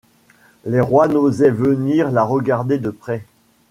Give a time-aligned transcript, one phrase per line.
[0.65, 3.23] Les rois n'osaient venir la regarder de près.